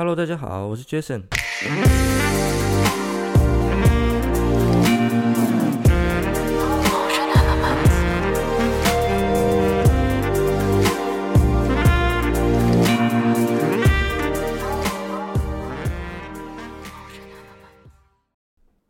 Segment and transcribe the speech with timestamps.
[0.00, 1.24] Hello，大家好，我是 Jason。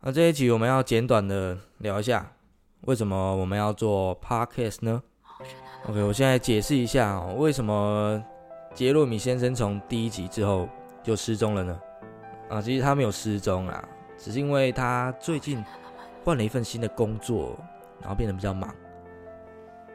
[0.01, 2.33] 那这一集我们要简短的聊一下，
[2.81, 5.01] 为什么我们要做 Podcast 呢
[5.87, 8.23] ？OK，我现在解释一下哦，为什么
[8.75, 10.69] 杰洛米先生从第一集之后
[11.03, 11.79] 就失踪了呢？
[12.49, 13.87] 啊，其实他没有失踪啊，
[14.17, 15.63] 只是因为他最近
[16.23, 17.57] 换了一份新的工作，
[17.99, 18.73] 然后变得比较忙。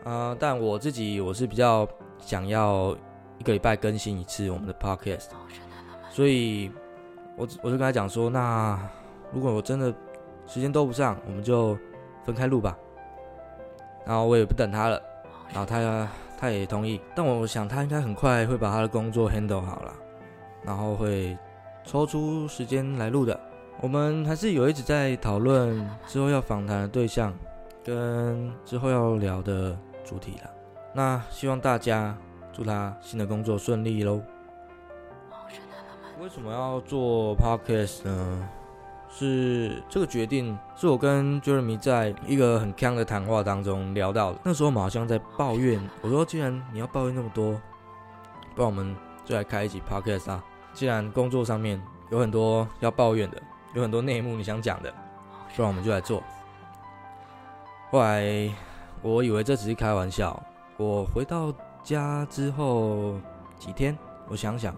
[0.05, 1.89] 啊，但我自己我是比较
[2.19, 2.97] 想要
[3.39, 5.29] 一个礼拜更新一次我们的 Podcast，
[6.11, 6.71] 所以
[7.37, 8.79] 我我就跟他讲说，那。
[9.33, 9.93] 如果我真的
[10.47, 11.77] 时间都不上，我们就
[12.23, 12.79] 分开录吧。
[14.07, 15.03] 然后我也不等他了，
[15.49, 17.01] 然后他他也同意。
[17.17, 19.93] 但我想他应该很快会把他的工作 handle 好了，
[20.65, 21.37] 然后会
[21.85, 23.39] 抽出时间来录的。
[23.81, 27.35] 我们还是有一直在讨论之后要访谈的对象
[27.85, 30.51] 跟之后要聊的主题了。
[30.95, 32.17] 那希望大家
[32.53, 34.23] 祝他新的工作顺利喽。
[36.21, 38.49] 为什么要做 podcast 呢？
[39.17, 44.39] 是这个决定，是我跟 Jeremy 在一个很康的谈话当中聊到的。
[44.45, 47.61] 那时候我们好像在抱怨，我说：“既然你要抱怨那么多，
[48.55, 50.45] 不然我们就来开一集 Podcast 啊！
[50.75, 51.81] 既然工作上面
[52.11, 53.41] 有很多要抱怨的，
[53.75, 54.93] 有很多内幕你想讲的，
[55.57, 56.23] 不然我们就来做。”
[57.91, 58.53] 后来
[59.03, 60.43] 我以为这只是开玩笑。
[60.77, 63.15] 我回到家之后
[63.57, 63.97] 几天，
[64.29, 64.75] 我想想，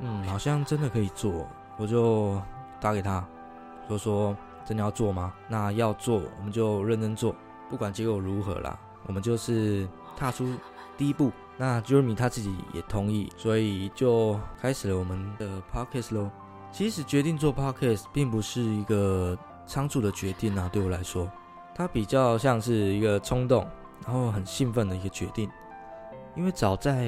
[0.00, 1.46] 嗯，好像真的可以做，
[1.78, 2.38] 我就
[2.78, 3.26] 打给他。
[3.88, 5.32] 就说真的要做吗？
[5.48, 7.34] 那要做，我们就认真做，
[7.70, 10.46] 不管结果如何啦，我们就是踏出
[10.98, 11.32] 第一步。
[11.56, 16.30] 那 Jeremy 他自己也同意，所以就开始了我们的 Podcast 喽。
[16.70, 21.28] 其实决定做 Podcast 并不是一个仓促的决定啊，对我来说，
[21.74, 23.66] 它比较像是一个冲动，
[24.04, 25.50] 然后很兴奋的一个决定。
[26.36, 27.06] 因为早在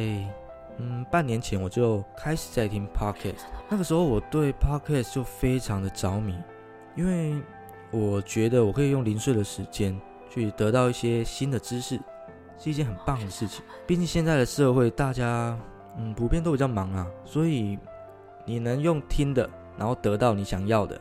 [0.79, 6.35] 嗯半年前我就开始在听 Podcast，那个时候我对 Podcast 就非常的着迷。
[6.97, 7.41] 因为
[7.93, 9.99] 我觉得我可以用零碎的时间
[10.29, 12.01] 去得到一些新的知识，
[12.61, 13.65] 是一件很棒的事情。
[13.87, 15.59] 毕竟现在的社会，大家
[15.99, 17.77] 嗯普遍都比较忙啊，所以
[18.45, 21.01] 你能用听的，然后得到你想要的，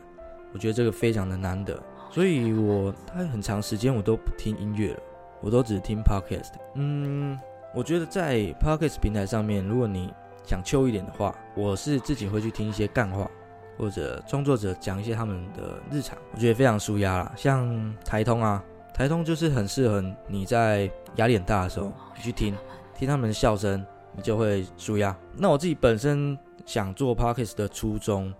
[0.52, 1.80] 我觉得这个非常的难得。
[2.10, 5.00] 所以我它很长时间我都不听音乐了，
[5.40, 6.54] 我都只听 podcast。
[6.74, 7.38] 嗯，
[7.72, 10.12] 我觉得在 podcast 平台上面，如果你
[10.44, 13.30] 想秋一点的话，我是自己会去听一些干话。
[13.78, 17.32] 或者创作者讲一些他们的日常，我觉得非常舒压啦。
[17.34, 18.62] 像台通啊，
[18.94, 22.56] 台通就是很适合你在压力很大的时候，你去听
[22.94, 23.84] 听他们的笑声，
[24.14, 25.16] 你就会舒压。
[25.36, 28.32] 那我自己本身想做 podcast 的初衷，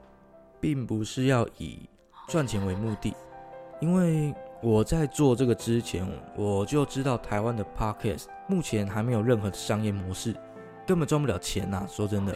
[0.60, 1.89] 并不是要以
[2.28, 3.15] 赚钱为目的，
[3.81, 6.06] 因为我在做这个之前，
[6.37, 10.34] 我就知道台湾的 podcast 目前还没有任何的商业模式，
[10.87, 11.87] 根本赚不了钱呐。
[11.89, 12.34] 说真的，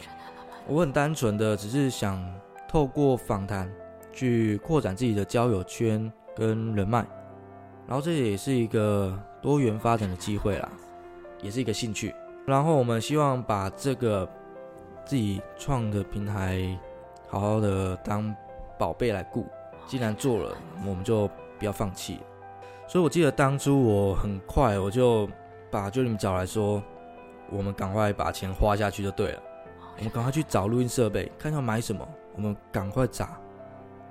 [0.67, 2.23] 我很单纯的只是想。
[2.67, 3.71] 透过访谈
[4.11, 7.05] 去扩展自己的交友圈跟人脉，
[7.87, 10.69] 然后这也是一个多元发展的机会啦，
[11.41, 12.13] 也是一个兴趣。
[12.45, 14.27] 然后我们希望把这个
[15.05, 16.77] 自己创的平台
[17.27, 18.35] 好好的当
[18.77, 19.45] 宝贝来顾。
[19.87, 21.27] 既然做了，我们就
[21.59, 22.19] 不要放弃。
[22.87, 25.29] 所以我记得当初我很快我就
[25.71, 26.81] 把就你们找来说，
[27.49, 29.41] 我们赶快把钱花下去就对了。
[29.97, 32.07] 我们赶快去找录音设备，看要买什么。
[32.35, 33.39] 我们赶快砸，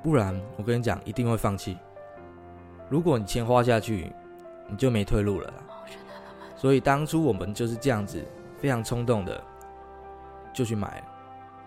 [0.03, 1.77] 不然我跟你讲，一定会放弃。
[2.89, 4.13] 如果你钱花下去，
[4.69, 5.53] 你就没退路了。
[6.57, 8.25] 所以当初我们就是这样子，
[8.59, 9.43] 非常冲动的
[10.53, 11.03] 就去买。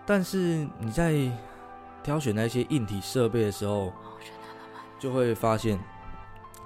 [0.06, 1.30] 但是你在
[2.02, 3.92] 挑选那些硬体设备的时候，
[4.98, 5.78] 就会发现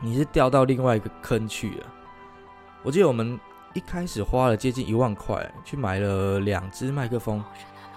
[0.00, 1.86] 你是掉到另外一个坑去了。
[2.82, 3.38] 我记得我们
[3.74, 7.42] 一开始花了接近一万块去买了两只麦克风。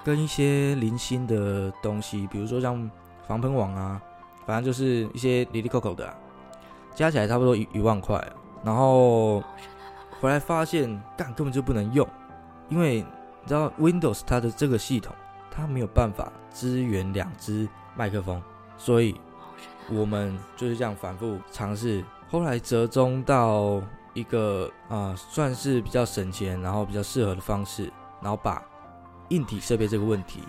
[0.03, 2.87] 跟一些零星的东西，比如说像
[3.27, 3.99] 防喷网啊，
[4.45, 6.15] 反正就是一些里里扣扣的，
[6.95, 8.19] 加起来差不多一一万块。
[8.63, 9.43] 然后
[10.19, 12.07] 回来发现，干根本就不能用，
[12.69, 13.01] 因为
[13.41, 15.13] 你知道 Windows 它的这个系统，
[15.51, 18.41] 它没有办法支援两只麦克风，
[18.77, 19.19] 所以
[19.91, 23.79] 我们就是这样反复尝试，后来折中到
[24.13, 28.63] 一个啊，算是比较省钱，然后比较适合的方式，然后把。
[29.29, 30.43] 硬体设备这个问题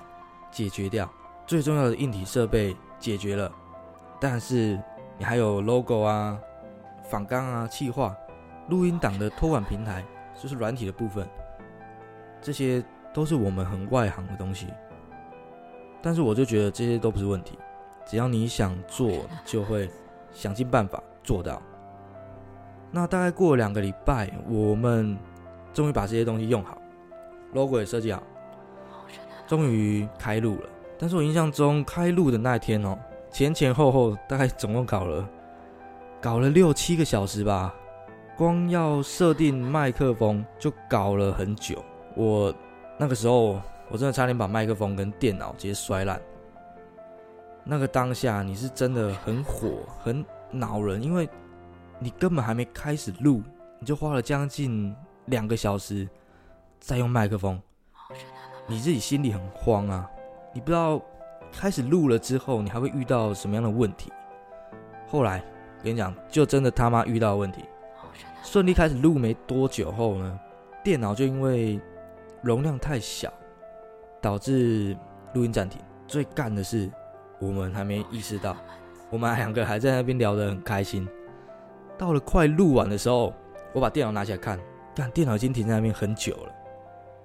[0.52, 1.10] 解决掉，
[1.46, 3.50] 最重要的硬体设备解决了，
[4.20, 4.78] 但是
[5.18, 6.38] 你还有 logo 啊、
[7.02, 8.16] 仿钢啊、气化、
[8.68, 10.04] 录音档的托管平台，
[10.40, 11.26] 就是软体的部分，
[12.42, 12.84] 这些
[13.14, 14.66] 都是我们很外行的东西。
[16.02, 17.58] 但是我就觉得这些都不是问题，
[18.04, 19.10] 只要你想做，
[19.44, 19.90] 就会
[20.32, 21.60] 想尽办法做到。
[22.92, 25.18] 那大概过了两个礼拜，我们
[25.72, 26.78] 终于把这些东西用好
[27.52, 28.22] ，logo 也设计好，
[29.46, 30.68] 终于开录了。
[30.98, 32.96] 但是我印象中开录的那一天哦，
[33.36, 35.28] 前前后后大概总共搞了
[36.22, 37.74] 搞了六七个小时吧，
[38.34, 41.84] 光要设定麦克风就搞了很久。
[42.14, 42.50] 我
[42.96, 43.60] 那个时候
[43.90, 46.18] 我真的差点把麦克风跟电脑直接摔烂。
[47.62, 51.28] 那个当下你是真的很火很恼人，因为。
[51.98, 53.42] 你根本还没开始录，
[53.78, 54.94] 你就花了将近
[55.26, 56.06] 两个小时
[56.78, 57.58] 在用麦克风，
[58.66, 60.10] 你自己心里很慌啊！
[60.52, 61.00] 你不知道
[61.58, 64.12] 开始录了之后，你还会遇到什么样的问题。
[65.08, 65.42] 后来
[65.82, 67.64] 跟你讲，就真的他妈遇到问题。
[68.42, 70.38] 顺利开始录没多久后呢，
[70.84, 71.80] 电脑就因为
[72.42, 73.32] 容量太小，
[74.20, 74.96] 导致
[75.32, 75.80] 录音暂停。
[76.06, 76.90] 最干的是，
[77.40, 78.56] 我们还没意识到，
[79.10, 81.08] 我们两个还在那边聊得很开心。
[81.98, 83.32] 到了快录完的时候，
[83.72, 84.60] 我把电脑拿起来看，
[84.94, 86.52] 看电脑已经停在那边很久了。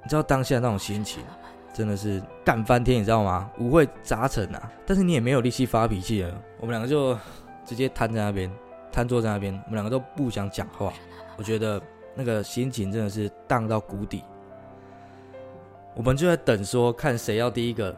[0.01, 1.21] 你知道当下那种心情，
[1.73, 3.49] 真的是干翻天，你知道吗？
[3.59, 4.71] 五味杂陈啊！
[4.85, 6.33] 但是你也没有力气发脾气了。
[6.59, 7.17] 我们两个就
[7.65, 8.51] 直接瘫在那边，
[8.91, 10.91] 瘫坐在那边，我们两个都不想讲话。
[11.37, 11.81] 我觉得
[12.15, 14.23] 那个心情真的是荡到谷底。
[15.95, 17.95] 我们就在等，说看谁要第一个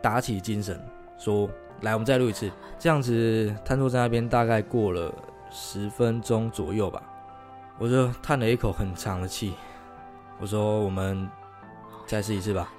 [0.00, 0.80] 打起精神，
[1.18, 1.48] 说
[1.82, 2.50] 来，我们再录一次。
[2.78, 5.12] 这样子瘫坐在那边，大概过了。
[5.52, 7.02] 十分钟左右吧，
[7.76, 9.52] 我就叹了一口很长的气。
[10.38, 11.28] 我说：“我们
[12.06, 12.72] 再试一次吧。”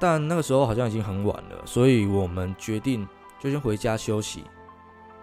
[0.00, 3.06] 但那个时候好像已经很晚了，所以我们决定
[3.38, 4.44] 就先回家休息。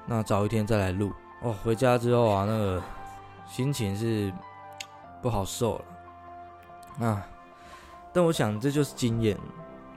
[0.05, 1.51] 那早一天再来录哦。
[1.63, 2.83] 回家之后啊，那个
[3.47, 4.31] 心情是
[5.19, 5.81] 不好受
[6.99, 7.25] 了啊。
[8.13, 9.35] 但我想这就是经验，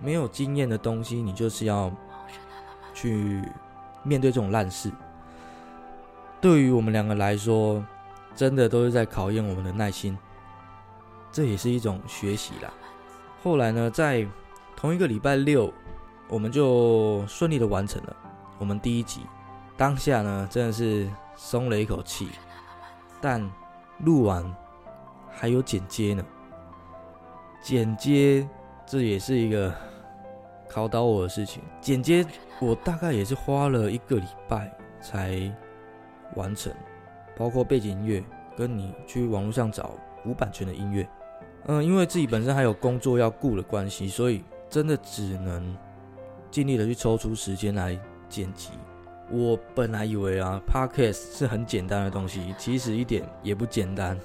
[0.03, 1.93] 没有经验的东西，你就是要
[2.95, 3.43] 去
[4.03, 4.91] 面对这种烂事。
[6.41, 7.85] 对于我们两个来说，
[8.35, 10.17] 真的都是在考验我们的耐心，
[11.31, 12.73] 这也是一种学习啦。
[13.45, 14.27] 后来呢，在
[14.81, 15.71] 同一个礼拜六，
[16.27, 18.17] 我们就顺利的完成了
[18.59, 19.21] 我们第一集。
[19.77, 21.07] 当下呢，真的是
[21.37, 22.31] 松了一口气。
[23.21, 23.47] 但
[23.99, 24.43] 录完
[25.29, 26.25] 还有剪接呢，
[27.61, 28.49] 剪接
[28.87, 29.71] 这也是一个
[30.67, 31.63] 考倒我的事情。
[31.83, 32.25] 剪接
[32.59, 35.55] 我大概也是花了一个礼拜才。
[36.37, 36.73] 完成，
[37.37, 38.25] 包括背景音乐，
[38.57, 39.91] 跟你去网络上找
[40.25, 41.07] 无版权的音乐。
[41.67, 45.77] 嗯，因为自己本身还有工作要顾的关系，所以真的只能
[46.51, 48.71] 尽力的去抽出时间来剪辑。
[49.31, 54.19] 我本来以为啊，podcast 是很简单的东西，其实一点也不简单。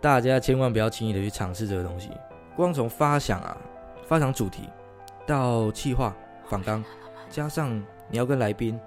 [0.00, 2.10] 大家千万不要轻易的去尝试这个东西。
[2.56, 3.56] 光从发想啊，
[4.06, 4.68] 发想主题，
[5.26, 6.14] 到企划、
[6.46, 6.84] 访纲，
[7.30, 7.74] 加上
[8.10, 8.78] 你要跟来宾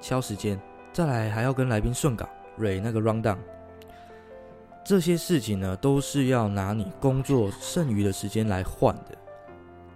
[0.00, 0.60] 敲时间。
[0.92, 2.26] 再来还要跟来宾顺稿
[2.58, 3.36] ，re 那个 rundown，
[4.82, 9.16] 这些事情呢，都是要拿你工作剩余的时间来换的，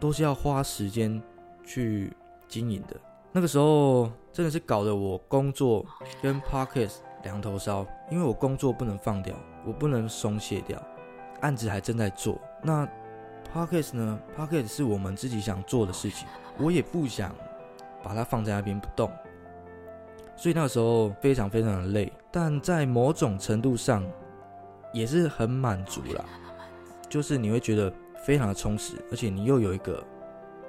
[0.01, 1.23] 都是要花时间
[1.65, 2.13] 去
[2.49, 2.97] 经营的。
[3.31, 5.87] 那个时候真的是搞得我工作
[6.21, 10.83] 跟 podcast 两头烧，因为我工作不能放掉，我不能松懈掉，
[11.43, 12.41] 案子还正在做。
[12.63, 12.89] 那
[13.55, 16.27] podcast 呢？podcast 是我们自己想做的事情，
[16.59, 17.33] 我也不想
[18.03, 19.11] 把它放在那边不动。
[20.37, 24.05] 所以那个时候非常非常的累，但在某种程度上
[24.93, 26.25] 也是很满足啦。
[27.09, 27.93] 就是你会觉得
[28.23, 30.05] 非常的充实，而且你又有一个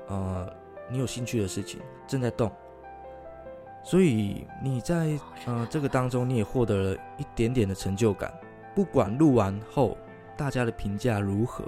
[0.08, 0.51] 呃
[0.89, 2.51] 你有兴趣的事情正在动，
[3.84, 8.34] 所以你在呃这个当中你也获得了一点点的成就感。
[8.74, 9.98] 不管录完后
[10.38, 11.65] 大家的评价如何，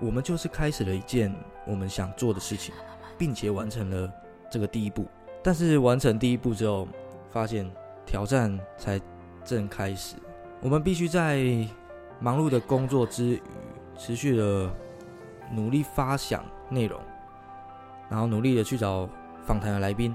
[0.00, 1.34] 我们就是开始了一件
[1.66, 2.74] 我们想做的事情，
[3.18, 4.10] 并且完成了
[4.50, 5.06] 这个第一步。
[5.42, 6.88] 但是完成第一步之后，
[7.30, 7.70] 发现
[8.06, 8.98] 挑战才
[9.44, 10.16] 正开始。
[10.62, 11.44] 我们必须在
[12.18, 13.40] 忙碌的工作之余，
[13.96, 14.70] 持续的
[15.50, 17.00] 努力发想内容，
[18.08, 19.08] 然后努力的去找
[19.44, 20.14] 访谈的来宾，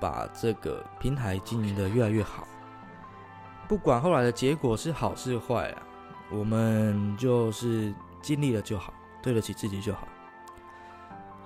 [0.00, 2.46] 把这个平台经营的越来越好。
[3.66, 5.82] 不管后来的结果是好是坏啊，
[6.30, 10.08] 我们就是尽力了就好，对得起自己就好。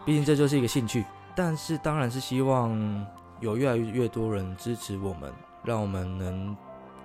[0.05, 1.05] 毕竟这就是一个兴趣。
[1.35, 3.07] 但是，当然是希望
[3.41, 5.33] 有越来越多人支持我们，
[5.65, 6.55] 让我们能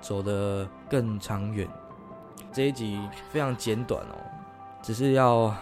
[0.02, 1.66] 走得更长远。
[2.52, 3.00] 这一集
[3.30, 4.16] 非常简短哦，
[4.88, 5.54] 只是要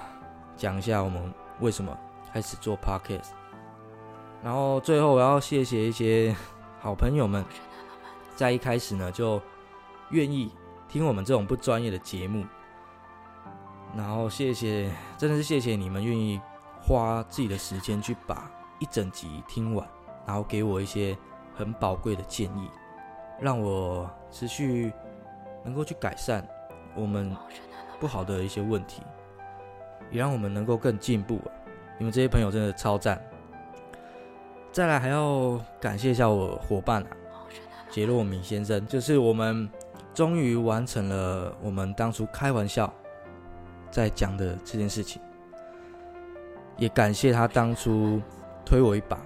[0.56, 1.98] 讲一下我们为什么
[2.32, 3.32] 开始做 podcast。
[4.44, 6.36] 然后最后，我要谢谢一些
[6.80, 7.44] 好朋友们，
[8.36, 9.42] 在一开始呢就
[10.12, 10.52] 愿意
[10.88, 12.46] 听我们这种不专业的节目。
[13.98, 16.40] 然后谢谢，真的是谢谢你们愿意
[16.80, 19.88] 花自己的时间去把一整集听完，
[20.28, 21.18] 然后给我一些
[21.56, 22.70] 很宝贵的建议，
[23.42, 24.94] 让我持续
[25.64, 26.48] 能够去改善
[26.94, 27.36] 我们
[28.00, 29.02] 不好的一些问题，
[30.12, 31.40] 也让我们能够更进步。
[31.98, 33.22] 你们这些朋友真的超赞！
[34.72, 37.08] 再来还要感谢一下我伙伴啊，
[37.90, 39.70] 杰洛米先生，就是我们
[40.14, 42.94] 终于完成了我们当初开玩笑
[43.90, 45.22] 在讲的这件事情，
[46.78, 48.22] 也感谢他当初
[48.66, 49.18] 推我一把，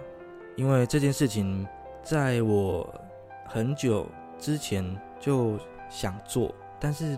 [0.56, 1.68] 因为这件事情
[2.04, 2.88] 在我
[3.48, 4.08] 很久
[4.38, 4.86] 之前
[5.20, 5.58] 就
[5.90, 7.18] 想做，但是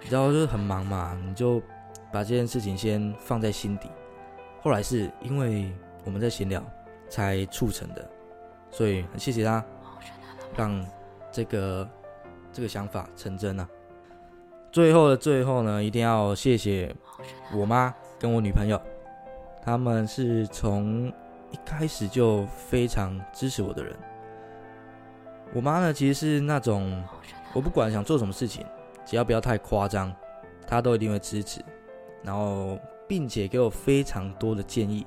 [0.00, 1.60] 你知道就是很忙嘛，你就
[2.16, 3.90] 把这件事情先放在心底。
[4.62, 5.70] 后来是因为
[6.02, 6.64] 我们在闲聊
[7.10, 8.10] 才促成的，
[8.70, 9.62] 所以很谢谢他，
[10.56, 10.82] 让
[11.30, 11.86] 这个
[12.54, 13.68] 这个想法成真啊。
[14.72, 16.94] 最后的最后呢，一定要谢谢
[17.52, 18.80] 我妈跟我女朋友，
[19.62, 21.12] 他们是从
[21.50, 23.94] 一开始就非常支持我的人。
[25.52, 27.04] 我妈呢，其实是那种
[27.52, 28.64] 我不管想做什么事情，
[29.04, 30.10] 只要不要太夸张，
[30.66, 31.60] 她都一定会支持，
[32.22, 32.78] 然后。
[33.08, 35.06] 并且给我非常多的建议，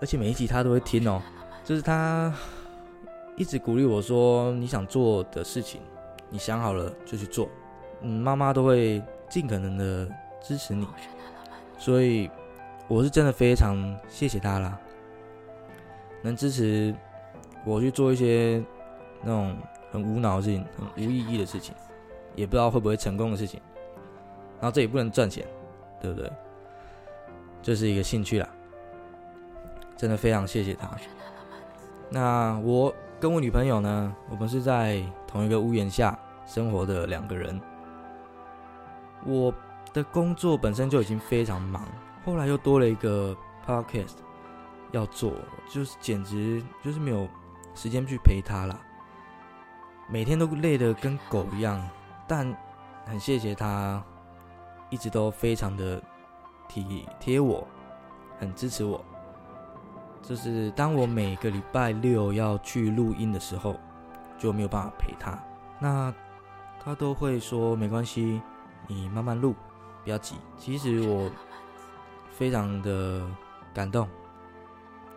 [0.00, 1.20] 而且每一集他都会听哦。
[1.62, 2.32] 就是他
[3.36, 5.82] 一直鼓励我说：“你想做的事情，
[6.30, 7.46] 你想好了就去做。”
[8.00, 10.08] 嗯，妈妈都会尽可能的
[10.40, 10.88] 支持你，
[11.76, 12.30] 所以
[12.88, 13.76] 我是真的非常
[14.08, 14.80] 谢谢他啦，
[16.22, 16.94] 能支持
[17.66, 18.64] 我去做一些
[19.20, 19.54] 那种
[19.90, 21.74] 很无脑的事情、很无意义的事情，
[22.34, 23.60] 也不知道会不会成功的事情。
[24.58, 25.46] 然后这也不能赚钱，
[26.00, 26.30] 对不对？
[27.62, 28.48] 这是一个兴趣啦，
[29.96, 30.90] 真的非常谢谢他。
[32.08, 37.60] 那我跟我女朋友呢，我们是在同一个屋檐下生活的两个人。
[39.26, 39.52] 我
[39.92, 41.86] 的工作本身就已经非常忙，
[42.24, 44.14] 后来又多了一个 podcast
[44.92, 45.34] 要做，
[45.68, 47.28] 就是简直就是没有
[47.74, 48.80] 时间去陪她了。
[50.08, 51.86] 每天都累得跟狗一样，
[52.26, 52.56] 但
[53.04, 54.02] 很谢谢她，
[54.90, 56.00] 一直都非常的。
[56.72, 57.66] 体贴我，
[58.38, 59.04] 很支持我。
[60.22, 63.74] 就是当我每个礼拜六要去录音的时候，
[64.38, 65.36] 就没有办法陪他。
[65.80, 66.14] 那
[66.78, 68.40] 他都会说没关系，
[68.86, 69.56] 你慢慢录，
[70.04, 70.36] 不要急。
[70.56, 71.28] 其实我
[72.30, 73.28] 非常的
[73.74, 74.08] 感动，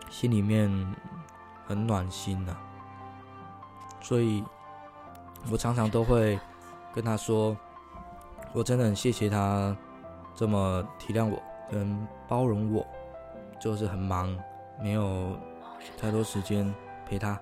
[0.10, 0.96] 心里面
[1.68, 2.58] 很暖心呐。
[4.02, 4.44] 所以
[5.52, 6.40] 我常常都会
[6.96, 7.56] 跟他说，
[8.54, 9.76] 我真的很谢谢他。
[10.36, 11.40] 这么体谅我，
[11.72, 12.84] 跟包容我，
[13.60, 14.36] 就是很忙，
[14.82, 15.38] 没有
[15.96, 16.74] 太多时间
[17.08, 17.40] 陪他。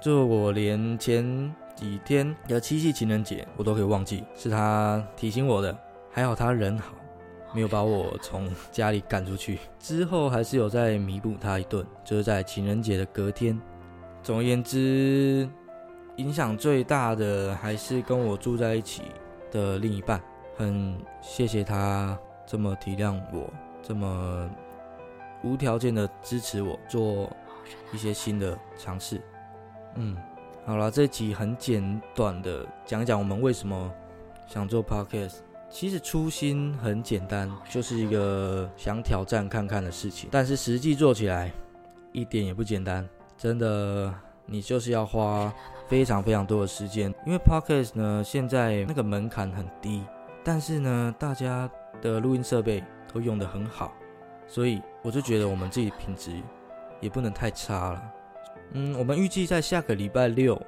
[0.00, 5.76] 就我连前几天的七夕情人节我都可以忘记，是他提醒我的。
[6.10, 6.92] 还好他人好，
[7.54, 9.60] 没有把我从家里赶出去。
[9.78, 13.60] 之后还是有在弥补他一顿，就是在情人节的隔天。
[14.24, 15.48] 总而言之，
[16.16, 19.02] 影响最大的还是跟我住在一起
[19.50, 20.20] 的另一半。
[20.56, 23.48] 很谢谢他这么体谅我，
[23.80, 24.50] 这么
[25.44, 27.30] 无条件的支持我做
[27.92, 29.20] 一些新的尝试。
[29.94, 30.16] 嗯，
[30.66, 33.92] 好了，这集很简短的讲讲我们为什么
[34.48, 35.36] 想做 podcast。
[35.70, 40.28] 其实初心很简单，就是一个想挑战看看的事情。
[40.32, 41.52] 但是实际做起来
[42.10, 44.12] 一点也不简单，真的，
[44.46, 45.52] 你就是要花
[45.88, 47.12] 非常非常多的时间。
[47.26, 50.04] 因为 podcast 呢，现在那个门槛很低。
[50.44, 51.68] 但是呢，大家
[52.00, 53.92] 的录音设备都用得很好，
[54.46, 56.30] 所以我就觉得我们自己品质
[57.00, 58.02] 也不能太差了。
[58.72, 60.60] 嗯，我们预计在下个礼拜六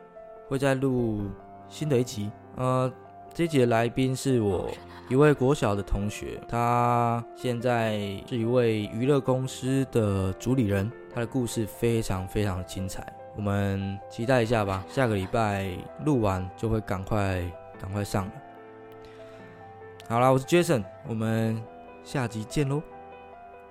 [0.48, 1.22] 会再录
[1.68, 2.30] 新的一集。
[2.56, 2.92] 呃，
[3.32, 4.68] 这集的来宾是我
[5.08, 7.98] 一位国小的同学，他现在
[8.28, 14.84] 是一位娱乐公司的主理人，他的故事非常非常精彩，我们期待一下吧。
[14.88, 15.70] 下个礼拜
[16.04, 17.42] 录完就会赶快
[17.80, 18.32] 赶快上了。
[20.08, 21.62] 好了，我是 Jason，我们
[22.02, 22.82] 下集见喽，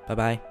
[0.07, 0.48] 拜拜。